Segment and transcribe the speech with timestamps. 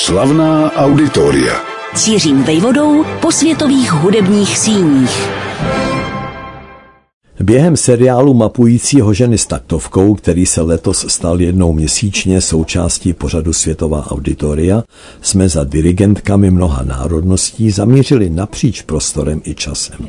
[0.00, 1.54] Slavná auditoria.
[1.94, 5.28] Cířím vejvodou po světových hudebních síních.
[7.40, 14.10] Během seriálu mapujícího ženy s taktovkou, který se letos stal jednou měsíčně součástí pořadu Světová
[14.10, 14.82] auditoria,
[15.22, 20.06] jsme za dirigentkami mnoha národností zamířili napříč prostorem i časem.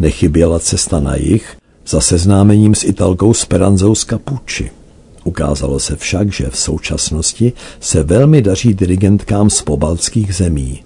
[0.00, 4.77] Nechyběla cesta na jich za seznámením s italkou Speranzou z Capucci.
[5.24, 10.82] Ukázalo se však, že v současnosti se velmi daří dirigentkám z pobaltských zemí.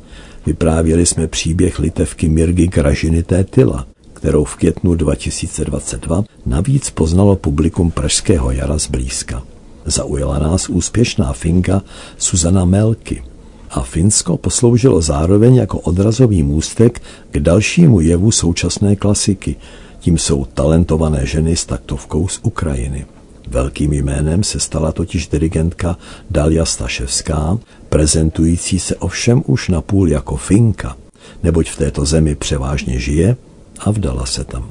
[0.46, 8.50] Vyprávěli jsme příběh litevky Mirgy Gražiny Tétila, kterou v květnu 2022 navíc poznalo publikum Pražského
[8.50, 9.42] jara zblízka.
[9.84, 11.82] Zaujala nás úspěšná Finka
[12.18, 13.22] Suzana Melky
[13.70, 19.56] a Finsko posloužilo zároveň jako odrazový můstek k dalšímu jevu současné klasiky.
[20.00, 23.06] Tím jsou talentované ženy s taktovkou z Ukrajiny.
[23.48, 25.98] Velkým jménem se stala totiž dirigentka
[26.30, 30.96] Dalia Staševská, prezentující se ovšem už napůl jako Finka,
[31.42, 33.36] neboť v této zemi převážně žije
[33.78, 34.70] a vdala se tam.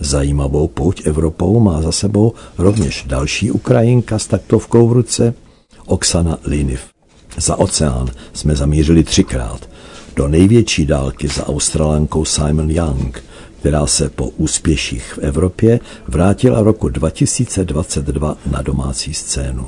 [0.00, 5.34] Zajímavou pouť Evropou má za sebou rovněž další Ukrajinka s taktovkou v ruce,
[5.86, 6.80] Oksana Liniv.
[7.36, 9.68] Za oceán jsme zamířili třikrát,
[10.16, 13.22] do největší dálky za Australankou Simon Young,
[13.64, 19.66] která se po úspěších v Evropě vrátila roku 2022 na domácí scénu.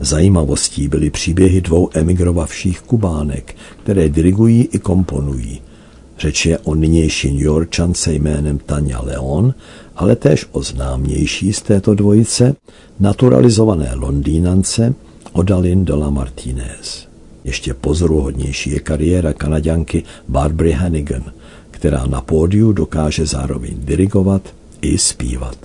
[0.00, 5.62] Zajímavostí byly příběhy dvou emigrovavších Kubánek, které dirigují i komponují.
[6.18, 9.54] Řeč je o nynější New Yorkčance jménem Tania Leon,
[9.96, 12.54] ale též o známější z této dvojice,
[13.00, 14.94] naturalizované Londýnance
[15.32, 17.08] Odalin de la Martinez.
[17.44, 21.22] Ještě pozoruhodnější je kariéra kanaďanky Barbary Hannigan,
[21.84, 24.42] která na pódiu dokáže zároveň dirigovat
[24.80, 25.56] i zpívat.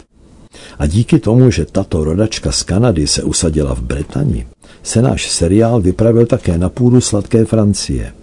[0.80, 4.48] A díky tomu, že tato rodačka z Kanady se usadila v Británii,
[4.84, 8.14] se náš seriál vypravil také na půdu sladké Francie.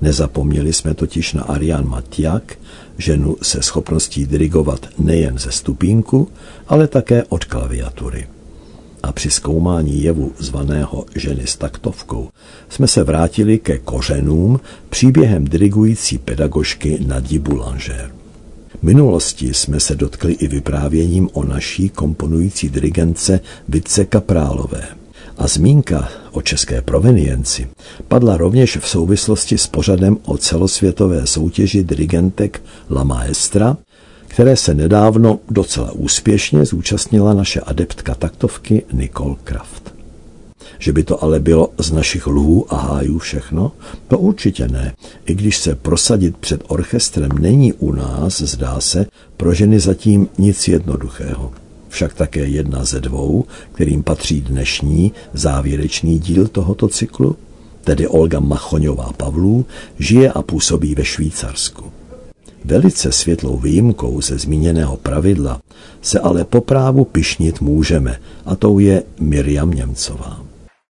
[0.00, 2.58] Nezapomněli jsme totiž na Ariane Matiak,
[2.98, 6.28] ženu se schopností dirigovat nejen ze stupínku,
[6.68, 8.26] ale také od klaviatury.
[9.02, 12.28] A při zkoumání jevu zvaného ženy s taktovkou
[12.68, 18.10] jsme se vrátili ke kořenům příběhem dirigující pedagožky Nadí Boulanger.
[18.80, 24.84] V minulosti jsme se dotkli i vyprávěním o naší komponující dirigence Vitce Kaprálové.
[25.38, 27.68] A zmínka o české provenienci
[28.08, 33.76] padla rovněž v souvislosti s pořadem o celosvětové soutěži dirigentek La Maestra,
[34.32, 39.94] které se nedávno docela úspěšně zúčastnila naše adeptka taktovky Nicole Kraft.
[40.78, 43.72] Že by to ale bylo z našich lhů a hájů všechno?
[44.08, 44.94] To určitě ne.
[45.26, 49.06] I když se prosadit před orchestrem není u nás, zdá se,
[49.36, 51.52] pro ženy zatím nic jednoduchého.
[51.88, 57.36] Však také jedna ze dvou, kterým patří dnešní závěrečný díl tohoto cyklu,
[57.84, 59.66] tedy Olga Machoňová Pavlů,
[59.98, 62.01] žije a působí ve Švýcarsku.
[62.64, 65.60] Velice světlou výjimkou ze zmíněného pravidla
[66.02, 70.42] se ale po právu pišnit můžeme, a tou je Miriam Němcová.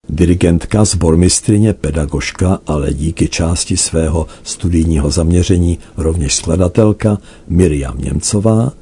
[0.09, 8.73] Dirigentka, zbormistrině, pedagožka, ale díky části svého studijního zaměření rovněž skladatelka Miriam Němcová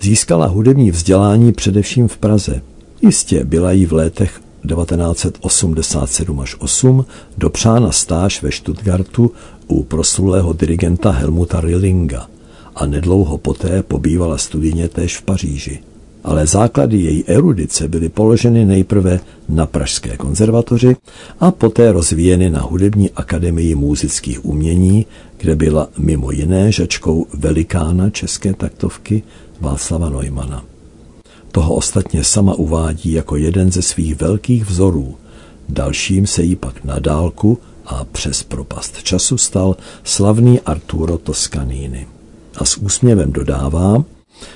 [0.00, 2.62] získala hudební vzdělání především v Praze.
[3.02, 7.04] Jistě byla jí v letech 1987 až 8
[7.38, 9.30] dopřána stáž ve Stuttgartu
[9.66, 12.26] u proslulého dirigenta Helmuta Rillinga
[12.74, 15.78] a nedlouho poté pobývala studijně též v Paříži.
[16.24, 20.96] Ale základy její erudice byly položeny nejprve na Pražské konzervatoři
[21.40, 25.06] a poté rozvíjeny na Hudební akademii muzických umění,
[25.38, 29.22] kde byla mimo jiné žačkou velikána české taktovky
[29.60, 30.71] Václava Neumana.
[31.52, 35.14] Toho ostatně sama uvádí jako jeden ze svých velkých vzorů.
[35.68, 42.06] Dalším se jí pak na dálku a přes propast času stal slavný Arturo Toscanini.
[42.56, 44.04] A s úsměvem dodává,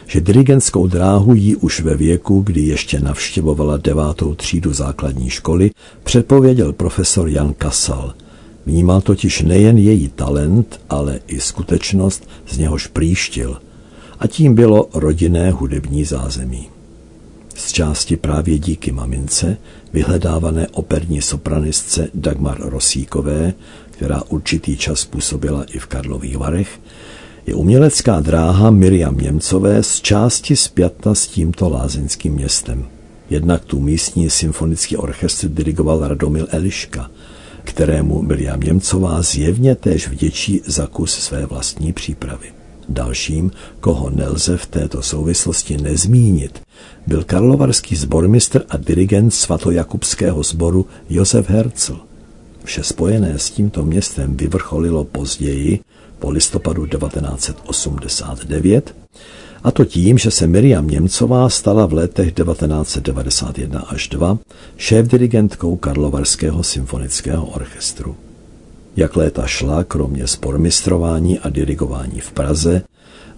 [0.06, 5.70] že dirigentskou dráhu jí už ve věku, kdy ještě navštěvovala devátou třídu základní školy,
[6.04, 8.14] předpověděl profesor Jan Kasal.
[8.66, 13.60] Vnímal totiž nejen její talent, ale i skutečnost, z něhož příštil.
[14.18, 16.68] A tím bylo rodinné hudební zázemí.
[17.56, 19.56] Z části právě díky mamince,
[19.92, 23.54] vyhledávané operní sopranistce Dagmar Rosíkové,
[23.90, 26.80] která určitý čas působila i v Karlových Varech,
[27.46, 32.86] je umělecká dráha Miriam Němcové z části spjata s tímto lázeňským městem.
[33.30, 37.10] Jednak tu místní symfonický orchestr dirigoval Radomil Eliška,
[37.64, 42.55] kterému Miriam Němcová zjevně též vděčí za kus své vlastní přípravy.
[42.88, 43.50] Dalším,
[43.80, 46.62] koho nelze v této souvislosti nezmínit,
[47.06, 52.00] byl karlovarský sbormistr a dirigent svatojakubského sboru Josef Herzl.
[52.64, 55.80] Vše spojené s tímto městem vyvrcholilo později,
[56.18, 58.94] po listopadu 1989,
[59.62, 64.38] a to tím, že se Miriam Němcová stala v letech 1991 až 2
[64.76, 68.16] šéf-dirigentkou Karlovarského symfonického orchestru.
[68.96, 72.82] Jak léta šla, kromě spormistrování a dirigování v Praze,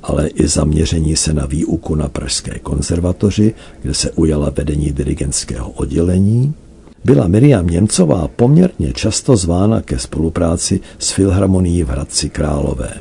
[0.02, 6.54] ale i zaměření se na výuku na Pražské konzervatoři, kde se ujala vedení dirigentského oddělení,
[7.04, 12.94] byla Miriam Němcová poměrně často zvána ke spolupráci s Filharmonií v Hradci Králové.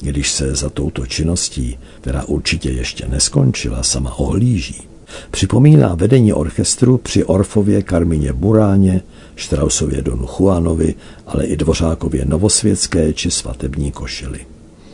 [0.00, 4.82] Když se za touto činností, která určitě ještě neskončila, sama ohlíží,
[5.30, 9.02] připomíná vedení orchestru při Orfově Karmině Buráně,
[9.36, 10.94] Štrausově Donu Juanovi,
[11.26, 14.40] ale i Dvořákově Novosvětské či Svatební košily.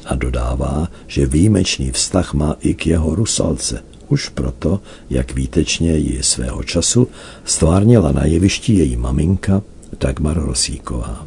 [0.06, 4.80] A dodává, že výjimečný vztah má i k jeho Rusalce, už proto,
[5.10, 7.08] jak výtečně ji svého času
[7.44, 9.62] stvárnila na jevišti její maminka
[10.00, 11.26] Dagmar Rosíková.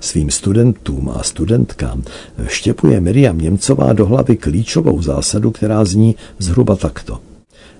[0.00, 2.02] Svým studentům a studentkám
[2.46, 7.27] vštěpuje Miriam Němcová do hlavy klíčovou zásadu, která zní zhruba takto.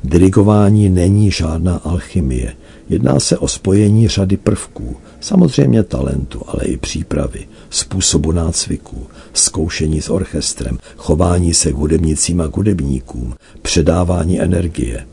[0.05, 2.55] Dirigování není žádná alchymie.
[2.89, 10.11] Jedná se o spojení řady prvků, samozřejmě talentu, ale i přípravy, způsobu nácviků, zkoušení s
[10.11, 15.07] orchestrem, chování se k hudebnicím a hudebníkům, předávání energie,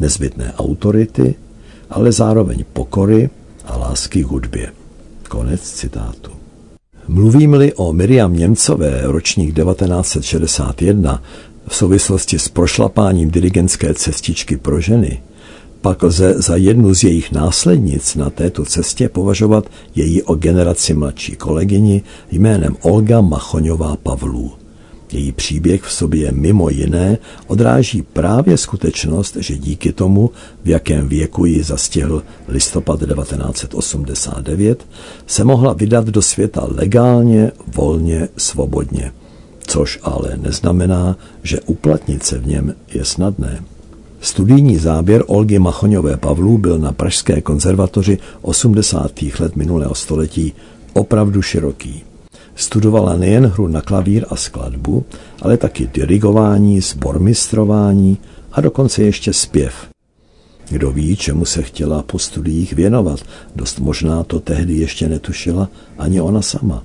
[0.00, 1.34] nezbytné autority,
[1.90, 3.30] ale zároveň pokory
[3.64, 4.72] a lásky k hudbě.
[5.28, 6.30] Konec citátu.
[7.08, 11.22] Mluvím-li o Miriam Němcové, ročník 1961,
[11.68, 15.22] v souvislosti s prošlapáním dirigentské cestičky pro ženy,
[15.80, 21.36] pak lze za jednu z jejich následnic na této cestě považovat její o generaci mladší
[21.36, 24.52] kolegyni jménem Olga Machoňová Pavlů.
[25.12, 30.30] Její příběh v sobě mimo jiné odráží právě skutečnost, že díky tomu,
[30.64, 34.86] v jakém věku ji zastihl listopad 1989,
[35.26, 39.12] se mohla vydat do světa legálně, volně, svobodně.
[39.72, 43.64] Což ale neznamená, že uplatnit se v něm je snadné.
[44.20, 49.22] Studijní záběr Olgy Machoňové Pavlů byl na Pražské konzervatoři 80.
[49.38, 50.52] let minulého století
[50.92, 52.04] opravdu široký.
[52.54, 55.04] Studovala nejen hru na klavír a skladbu,
[55.42, 58.18] ale taky dirigování, zbormistrování
[58.52, 59.74] a dokonce ještě zpěv.
[60.68, 63.20] Kdo ví, čemu se chtěla po studiích věnovat,
[63.56, 66.82] dost možná to tehdy ještě netušila ani ona sama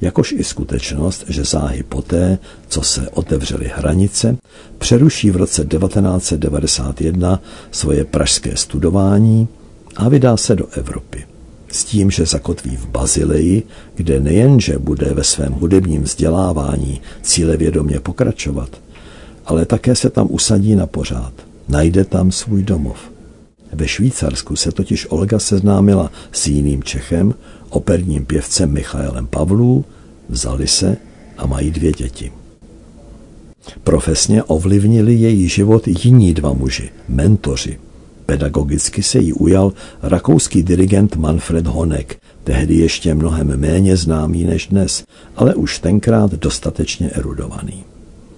[0.00, 4.36] jakož i skutečnost, že záhy poté, co se otevřely hranice,
[4.78, 7.40] přeruší v roce 1991
[7.70, 9.48] svoje pražské studování
[9.96, 11.26] a vydá se do Evropy.
[11.72, 13.62] S tím, že zakotví v Bazileji,
[13.94, 18.68] kde nejenže bude ve svém hudebním vzdělávání cílevědomě pokračovat,
[19.46, 21.32] ale také se tam usadí na pořád.
[21.68, 22.98] Najde tam svůj domov.
[23.72, 27.34] Ve Švýcarsku se totiž Olga seznámila s jiným Čechem,
[27.70, 29.84] operním pěvcem Michaelem Pavlů,
[30.28, 30.96] vzali se
[31.38, 32.32] a mají dvě děti.
[33.84, 37.78] Profesně ovlivnili její život jiní dva muži, mentoři.
[38.26, 39.72] Pedagogicky se jí ujal
[40.02, 45.04] rakouský dirigent Manfred Honek, tehdy ještě mnohem méně známý než dnes,
[45.36, 47.84] ale už tenkrát dostatečně erudovaný.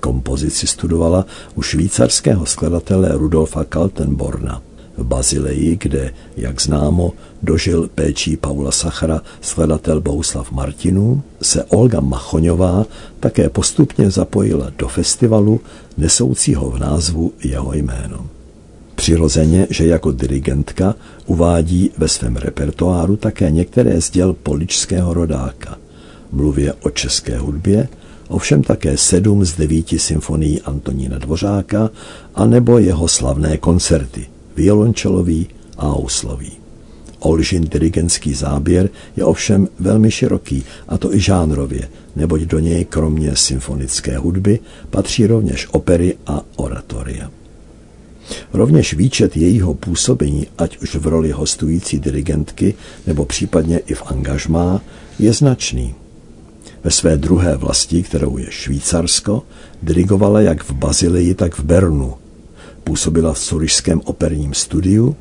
[0.01, 4.63] Kompozici studovala u švýcarského skladatele Rudolfa Kaltenborna
[5.01, 7.13] v Bazileji, kde, jak známo,
[7.43, 12.87] dožil péčí Paula Sachara skladatel Bouslav Martinů, se Olga Machoňová
[13.21, 15.61] také postupně zapojila do festivalu
[15.99, 18.27] nesoucího v názvu jeho jméno.
[18.95, 20.95] Přirozeně, že jako dirigentka
[21.27, 25.79] uvádí ve svém repertoáru také některé z děl poličského rodáka.
[26.33, 27.89] Mluvě o české hudbě,
[28.29, 31.91] ovšem také sedm z devíti symfonií Antonína Dvořáka
[32.35, 34.27] a nebo jeho slavné koncerty–
[34.61, 36.53] violončelový a houslový.
[37.19, 43.37] Olžin dirigentský záběr je ovšem velmi široký, a to i žánrově, neboť do něj kromě
[43.37, 44.59] symfonické hudby
[44.91, 47.31] patří rovněž opery a oratoria.
[48.53, 52.75] Rovněž výčet jejího působení, ať už v roli hostující dirigentky
[53.07, 54.81] nebo případně i v angažmá,
[55.19, 55.95] je značný.
[56.85, 59.43] Ve své druhé vlasti, kterou je Švýcarsko,
[59.83, 62.20] dirigovala jak v Bazilii, tak v Bernu,
[62.91, 65.17] Působila v Surišském operním studiu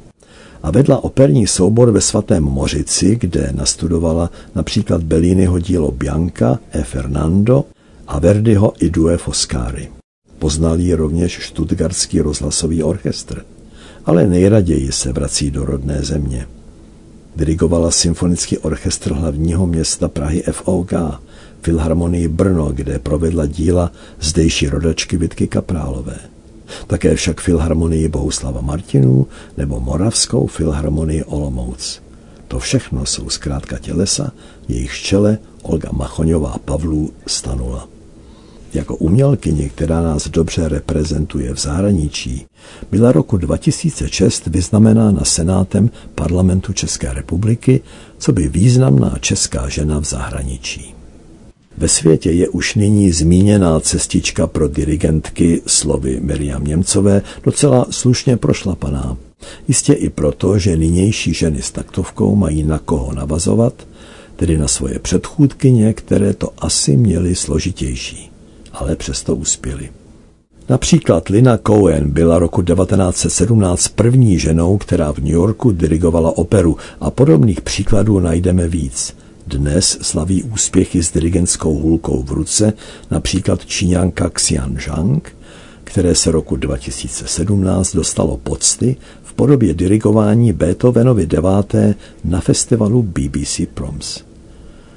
[0.64, 7.66] a vedla operní soubor ve Svatém Mořici, kde nastudovala například Belliniho dílo Bianca e Fernando
[8.08, 9.90] a Verdiho i Due Foscari.
[10.40, 13.46] Poznal ji rovněž štutgardský rozhlasový orchestr,
[14.06, 16.48] ale nejraději se vrací do rodné země.
[17.36, 20.94] Dirigovala symfonický orchestr hlavního města Prahy FOK,
[21.62, 26.39] Filharmonii Brno, kde provedla díla zdejší rodačky Vitky Kaprálové.
[26.88, 32.02] Také však Filharmonii Bohuslava Martinů nebo Moravskou filharmonii Olomouc.
[32.48, 34.32] To všechno jsou zkrátka tělesa,
[34.68, 37.88] jejich čele Olga Machoňová Pavlů stanula.
[38.74, 42.46] Jako umělkyně, která nás dobře reprezentuje v zahraničí,
[42.92, 47.82] byla roku 2006 vyznamenána Senátem parlamentu České republiky,
[48.18, 50.99] co by významná česká žena v zahraničí.
[51.80, 59.18] Ve světě je už nyní zmíněná cestička pro dirigentky slovy Miriam Němcové docela slušně prošlapaná.
[59.68, 63.74] Jistě i proto, že nynější ženy s taktovkou mají na koho navazovat,
[64.36, 68.32] tedy na svoje předchůdkyně, které to asi měly složitější,
[68.74, 69.90] ale přesto uspěly.
[70.70, 77.12] Například Lina Cohen byla roku 1917 první ženou, která v New Yorku dirigovala operu a
[77.12, 79.14] podobných příkladů najdeme víc.
[79.50, 82.74] Dnes slaví úspěchy s dirigentskou hůlkou v ruce
[83.12, 85.36] například Číňanka Xian Zhang,
[85.84, 94.24] které se roku 2017 dostalo pocty v podobě dirigování Beethovenovy deváté na festivalu BBC Proms.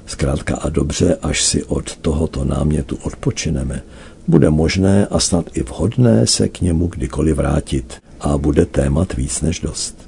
[0.07, 3.83] Zkrátka a dobře, až si od tohoto námětu odpočineme,
[4.29, 9.41] bude možné a snad i vhodné se k němu kdykoliv vrátit a bude témat víc
[9.41, 10.02] než dost.